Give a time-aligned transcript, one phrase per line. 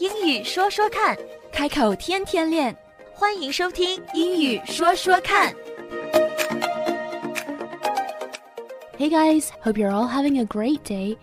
[0.00, 1.16] 英语说说看，
[1.52, 2.76] 开口天天练。
[3.12, 5.52] 欢迎收听《英语说说看》。
[8.98, 11.16] Hey guys, hope you're all having a great day.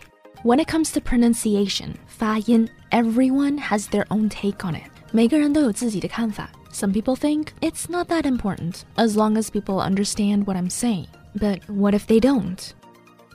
[0.43, 4.89] When it comes to pronunciation, 发音, everyone has their own take on it.
[5.11, 6.49] 每个人都有自己的看法。
[6.71, 11.05] Some people think it's not that important as long as people understand what I'm saying.
[11.35, 12.59] But what if they don't?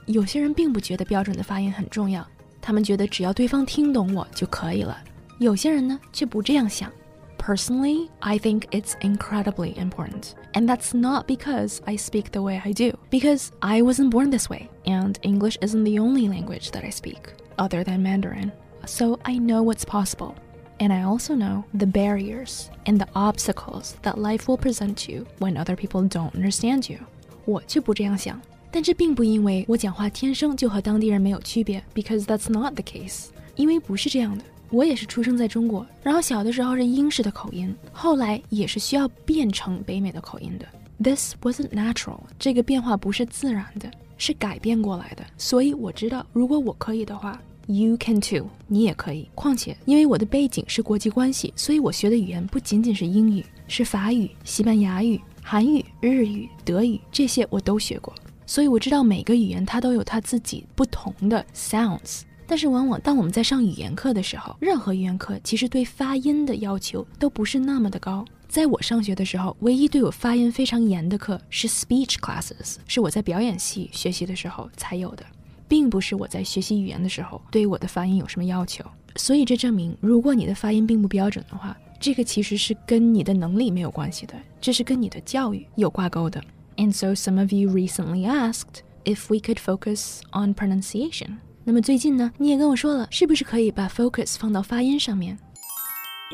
[0.05, 2.27] 有些人并不觉得标准的发音很重要，
[2.61, 4.97] 他们觉得只要对方听懂我就可以了。
[5.37, 6.91] 有些人呢却不这样想。
[7.37, 10.33] Personally, I think it's incredibly important.
[10.53, 14.49] And that's not because I speak the way I do, because I wasn't born this
[14.49, 18.51] way, and English isn't the only language that I speak, other than Mandarin.
[18.85, 20.35] So I know what's possible.
[20.81, 25.57] And I also know the barriers and the obstacles that life will present you when
[25.57, 26.99] other people don't understand you.
[27.45, 28.39] 我却不这样想，
[28.69, 33.27] 但这并不因为我讲话天生就和当地人没有区别，because that's not the case。
[33.55, 34.43] 因为不是这样的。
[34.74, 40.66] 我也是出生在中国，然后小的时候是英式的口音，后来也是需要变成北美的口音的。
[41.00, 45.24] This wasn't natural，这个变化不是自然的，是改变过来的。
[45.38, 49.28] 所以我知道，如果我可以的话，You can too，你也可以。
[49.36, 58.12] 况且，因为我的背景是国际关系，所以我学的语言不仅仅是英语，是法语、西班牙语、韩语、日语、德语这些我都学过，
[58.44, 62.22] 所以我知道每个语言它都有它自己不同的 sounds。
[62.46, 68.24] 但是往往当我们在上语言课的时候，任何语言课其实对发音的要求都不是那么的高。
[68.48, 75.24] 在我上学的时候，唯一对我发音非常严的课是 speech classes，是我在表演系学习的时候才有的，
[75.66, 78.84] 并不是我在学习语言的时候对我的发音有什么要求。
[79.16, 86.42] 所以这证明，如果你的发音并不标准的话，这个其实是跟你的能力没有关系的，这是跟你的教育有挂钩的。
[86.76, 91.38] And so some of you recently asked if we could focus on pronunciation.
[91.64, 95.36] 那么最近呢，你也跟我说了，是不是可以把 focus 放到发音上面？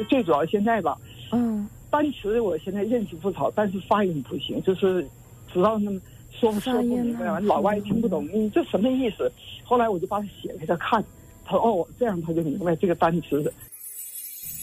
[0.09, 0.97] 最主要现在吧，
[1.31, 5.07] 嗯，单词我现在认识不少，但是发音不行，就是
[5.53, 6.01] 知道那么
[6.33, 9.31] 说说不明白，老外听不懂，你这什么意思？
[9.63, 11.05] 后来我就把它写给他看，
[11.45, 13.53] 他说哦，这样他就明白这个单词。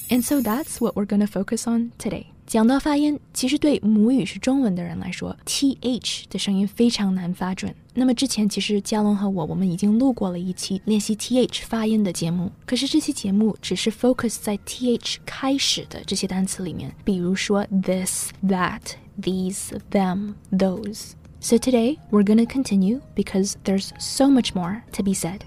[0.10, 2.26] And so that's what we're gonna focus on today.
[2.48, 7.76] 讲到发音，其实对母语是中文的人来说，th 的声音非常难发准。
[7.94, 18.80] 那么之前其实佳伦和我我们已经录过了一期练习 th 发音的节目，可是这期节目只是 focus 在 th 开始的这些单词里面，比如说 this、that、
[19.22, 21.12] these、them、those。
[21.42, 25.42] So today we're gonna continue because there's so much more to be said.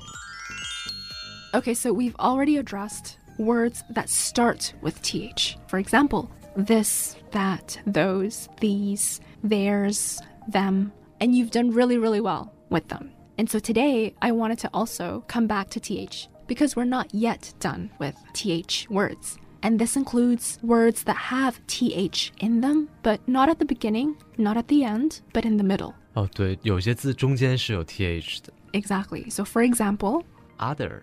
[1.54, 5.56] Okay, so we've already addressed words that start with th.
[5.66, 12.87] For example, this, that, those, these, theirs, them, and you've done really, really well with
[12.87, 13.11] them.
[13.37, 17.53] And so today I wanted to also come back to th because we're not yet
[17.59, 19.37] done with th words.
[19.61, 24.57] And this includes words that have th in them, but not at the beginning, not
[24.57, 25.93] at the end, but in the middle.
[26.13, 29.29] 哦，对，有些字中间是有 th 的 Exactly.
[29.29, 30.23] So for example,
[30.59, 31.01] ，other，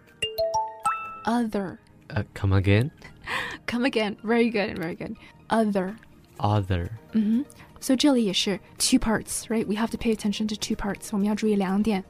[1.24, 1.78] other.
[2.08, 2.90] 呃，come again，other，
[3.66, 4.16] Come again.
[4.22, 5.14] Very good, very good.
[5.48, 5.94] Other.
[7.80, 9.66] So 这里也是 two parts, right?
[9.66, 11.08] We have to pay attention to two parts.
[11.12, 12.04] 我们要注意两点。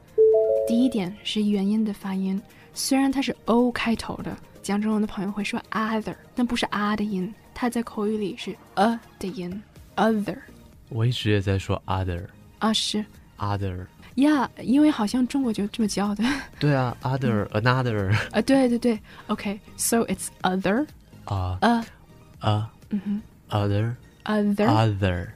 [0.67, 2.41] 第一点是元音的发音，
[2.73, 9.61] 虽然它是 o 开头的，讲中文的朋友会说 other，但不是 a 的音，它在口语里是 a 的音，
[9.97, 10.37] other
[10.89, 12.27] 我一直也在说 other，other，
[12.59, 13.03] 啊是
[14.15, 16.23] 呀因为好像中国就这么叫的。
[16.59, 20.85] 对啊，other，another，啊，对对对，OK，so、it's other
[21.27, 21.83] 啊 a
[22.39, 22.71] 啊，
[23.49, 25.27] other，other， other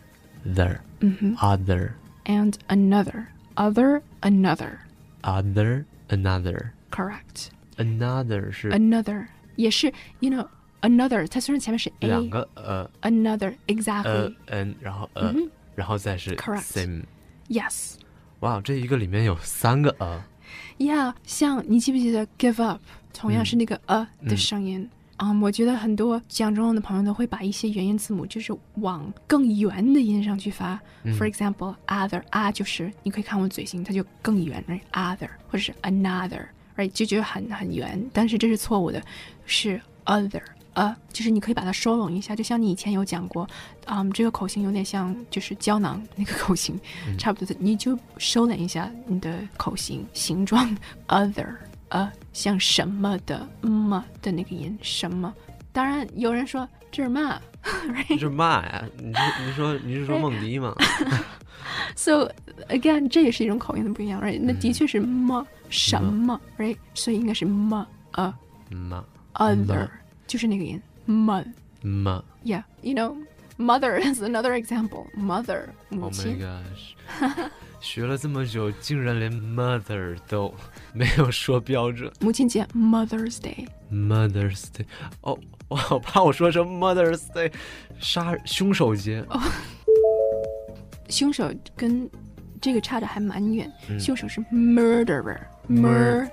[0.46, 1.92] other，嗯 other，
[2.26, 4.80] and another other another
[5.22, 7.48] other another correct
[7.78, 10.48] another 是 another 也是，you know
[10.82, 15.34] another，它虽然前面是 a 两个呃 another exactly、呃嗯，然后呃，
[15.76, 17.04] 然后再是 Correct same。
[17.50, 17.96] yes
[18.42, 20.24] 哇，这一个里面有三个呃，
[20.78, 22.82] yeah，像你记不记得 give up，
[23.14, 24.90] 同样是那个 a 的声音。
[25.25, 30.77] 嗯我觉得很多讲中文的朋友都会把一些元音字母就是往更圆的音上去发。
[31.05, 34.81] For example, other 啊，就是你可以看我嘴型，它就更圆，right?
[34.93, 36.47] Other 或者是 another,
[36.77, 36.91] right?
[36.91, 39.01] 就觉得很很圆，但是这是错误的，
[39.47, 40.43] 是 other
[40.75, 43.49] 呃，就是你可以把它收拢一下，就像你以前有讲过，
[43.87, 46.81] 嗯，这个口型有点像就是胶囊那个口型，
[47.19, 50.77] 差不多的，你就收敛一下你的口型形状
[51.09, 51.47] ，other
[51.92, 55.34] 呃，像什么的么的那个音，什么。
[55.72, 57.40] 当然有人说这是嘛
[58.10, 58.84] 这是嘛呀？
[58.98, 60.74] 你是你说你是说梦迪吗？
[61.96, 62.30] ，so
[62.70, 64.40] again 这也是一种口音的不一样，right？
[64.42, 66.78] 那的确是么什么，right？
[66.94, 68.34] 所以应该是么呃
[68.70, 69.88] 嘛 other
[70.26, 71.46] 就是那个音 mother。
[71.84, 72.24] ma。
[72.44, 73.18] Yeah, you know,
[73.58, 75.08] mother is another example.
[75.16, 76.40] Mother，母 Oh my 亲。
[76.40, 76.96] gosh！
[77.83, 80.55] 学了这么久，竟然连 mother 都
[80.95, 82.11] 没有说标准。
[82.21, 83.67] 母亲节 Mother's Day。
[83.91, 84.87] Mother's Day，
[85.23, 85.37] 哦，
[85.67, 87.53] 我好怕我说成 Mother's Day，
[87.99, 89.25] 杀凶手节。
[91.09, 92.09] 凶手跟
[92.61, 95.41] 这个差的还蛮远，嗯凶手是 murderer。
[95.69, 96.31] mur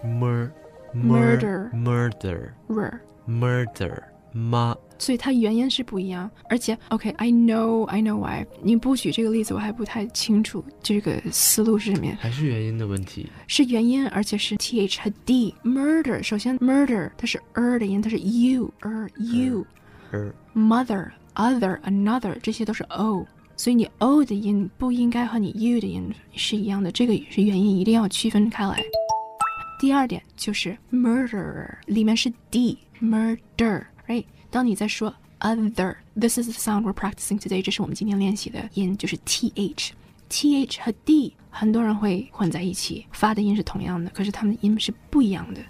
[0.93, 6.29] murderer，mur murder murder 妈所以它原因是不一样。
[6.49, 8.45] 而且，OK，I、know I know why。
[8.61, 12.17] 你不举这个例子，我还不太清楚这个思路是什么呀？
[12.19, 13.29] 还是原因的问题。
[13.47, 15.55] 是元音，而且是 th 和 d。
[15.63, 19.65] murder，首先 murder 它是 er 的音，它是 u er u。
[20.11, 23.25] 而 mother、other、another 这些都是 o，
[23.55, 28.83] 所以你 o 的音不应该和你 u 的音是一样的，这个也是原因，一定要区分开来。
[29.79, 32.29] 第二点就是 murderer 里面是
[34.08, 34.24] d，murder，right？
[34.50, 45.60] 当你在说 other，this is the sound we're practicing today，这是我们今天练习的音，就是 th。th 和 d 很多人会混在一起，发的音是同样的，可是它们的音是不一样的。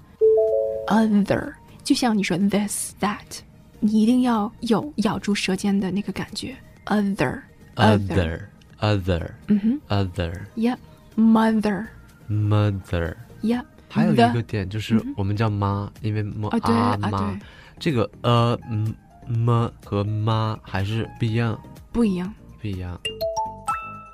[0.87, 1.53] other
[1.83, 3.41] 就像你说 this that，
[3.81, 6.57] 你一定要有咬住舌尖的那个感觉。
[6.87, 7.43] other
[7.75, 8.43] other
[8.81, 11.87] other 嗯哼 other ，yep，mother
[12.31, 13.17] mother。
[13.43, 17.41] yep，还有一 the 个点就是我们叫妈，因为么啊对啊啊妈对，
[17.80, 18.94] 这个呃嗯
[19.28, 21.60] 么和妈还是不一样，
[21.92, 23.00] 不一样，不一样。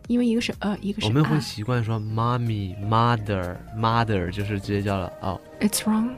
[0.08, 5.40] 因为一个是呃，一个是我们会啊习惯说妈咪 mother mother，就是直接叫了哦。
[5.60, 6.12] It's wrong.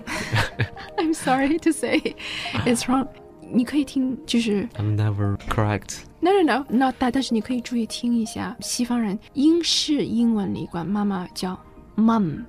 [0.98, 2.02] I'm sorry to say,
[2.66, 3.08] it's wrong.
[3.50, 6.00] 你可以听，就是 I'm never correct。
[6.20, 11.58] no no no not that，但是你可以注意听一下，西方人英式英文里管妈妈叫
[11.96, 12.44] mum。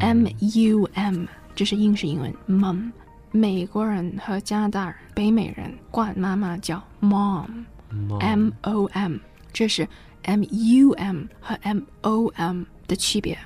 [0.00, 2.90] M U M，这是英式英文 mum。
[3.34, 9.16] 美国人和加拿大人、北美人管妈妈叫 mom，M O M，
[9.54, 9.88] 这是
[10.24, 13.38] M U M 和 M O M 的区别。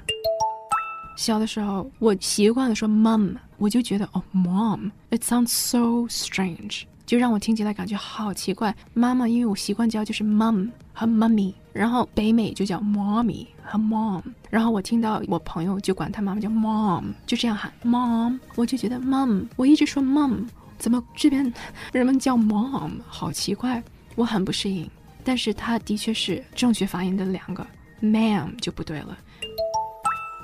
[1.17, 8.75] 小的时候，我习惯了说 mom，我就觉得哦，mom，it sounds so strange，就让我听起来感觉好奇怪。
[8.93, 20.47] 妈妈，因为我习惯叫就是 mom 和 mummy，然后北美就叫 mommy 和 mom，然后我听到我朋友就管他妈妈叫 mom，就这样喊 mom，我就觉得 mom，我一直说 mom，
[20.79, 21.53] 怎么这边
[21.93, 23.83] 人们叫 mom，好奇怪，
[24.17, 24.91] 我很不适应。
[25.23, 27.67] 但是它的确是正确发音的两个
[28.03, 29.17] ，ma'am 就不对了。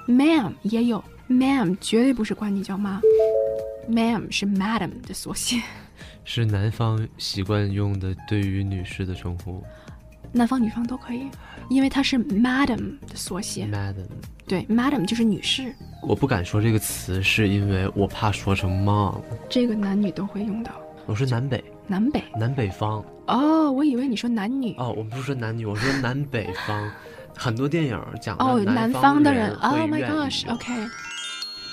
[0.08, 3.00] ma'am 也有，ma'am 绝对不是管你叫妈
[3.88, 5.62] ，ma'am 是 madam 的缩写。
[6.24, 9.62] 是男方习惯用的对于女士的称呼
[10.32, 11.28] 男方女方都可以，
[11.68, 13.66] 因为它是 madam 的缩写。
[13.66, 14.06] ，madam。
[14.46, 19.20] 对，madam 就是女士，我不敢说这个词，是因为我怕说成 mom。
[19.50, 20.72] 这个男女都会用到。
[21.06, 23.04] 我说南北，南北南北方。
[23.26, 24.74] 哦，我以为你说男女。
[24.78, 26.90] 哦，我不是说男女，我说南北方。
[27.36, 30.48] 很多电影讲的哦，南方的人会 Oh my 愿意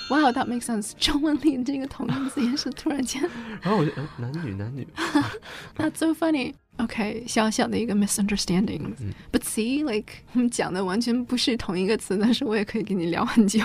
[0.09, 0.91] gosh，OK、Wow, that makes sense。
[0.97, 3.21] 中文里这个同义词也是突然间
[3.61, 4.87] 然后我就、呃、男女男女，
[5.77, 8.93] ，That's so funny。OK，小小的一个 misunderstanding。
[8.99, 13.61] 嗯 But see, like 我们讲的完全不是同一个词，但是我也可以跟你聊很久。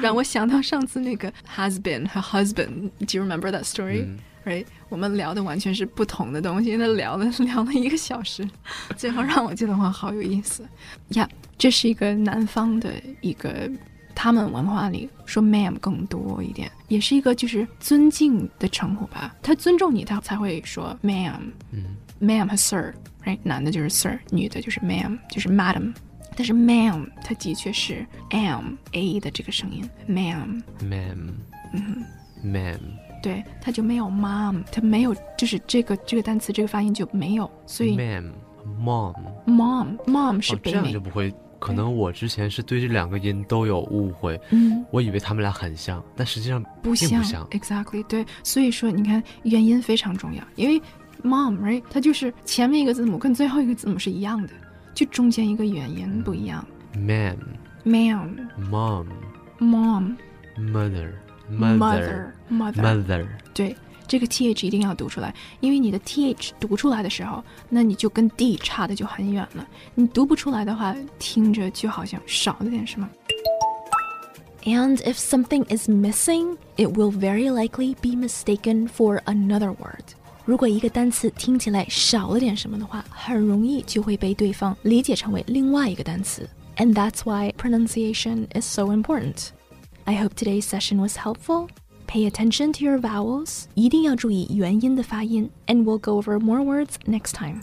[0.00, 4.66] 让我想到上次那个 has been 和 husband。Do you remember that story?、嗯 right？
[4.88, 8.48] 我们聊的完全是不同的东西，那聊了聊了一个小时，
[8.96, 10.66] 最后让我觉得哇，好有意思
[11.10, 13.70] 呀这是一个南方的一个，
[14.15, 19.35] 他们文化里说 ma'am 更多一点，也是一个就是尊敬的称呼吧。
[19.43, 21.41] 他尊重你，他才会说 ma'am。
[21.71, 23.37] 嗯 ma'am 和 sir，right？
[23.43, 25.93] 男的就是 sir，女的就是 ma'am，就是 madam。
[26.37, 30.61] 但是 ma'am 它的确是 am a 的这个声音，ma'am。
[30.81, 31.33] ，ma'am，
[31.73, 32.03] 嗯
[32.43, 32.79] ma'am，
[33.21, 41.33] 对，它就没有 mom，它没有，就是这个这个单词这个发音就没有，所以 ma'am，mom，mom mom 是北美，就不会。
[41.65, 47.43] 可能我之前是对这两个音都有误会，嗯，我以为他们俩很像，但实际上并不像不像。
[47.49, 50.79] ，exactly，对，所以说你看元音非常重要，因为
[51.23, 54.53] mom right，它就是前面一个字母跟最后一个字母是一样的，
[54.93, 56.63] 就中间一个元音不一样。
[56.93, 60.15] Man，，ma'am mom，mom
[60.57, 63.75] mother，mother mother，mother，对，
[64.06, 69.66] 这个 th 一定要读出来，因为你的 th 读出来的时候，那你就跟 d 差的就很远了。
[69.94, 73.08] 你读不出来的话，听着就好像少了点什么。
[74.64, 80.04] And if something is missing, it will very likely be mistaken for another word.
[80.44, 86.48] 如果一个单词听起来少了点什么的话，很容易就会被对方理解成为另外一个单词。
[86.76, 89.50] And that's why pronunciation is so important.
[90.04, 91.68] I hope today's session was helpful.
[92.06, 95.48] Pay attention to your vowels，一定要注意元音的发音。
[95.66, 97.62] And we'll go over more words next time.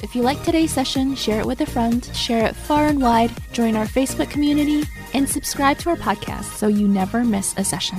[0.00, 3.32] If you like today's session, share it with a friend, share it far and wide,
[3.52, 7.98] join our Facebook community, and subscribe to our podcast so you never miss a session.